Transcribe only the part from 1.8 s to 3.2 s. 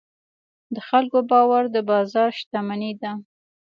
بازار شتمني ده.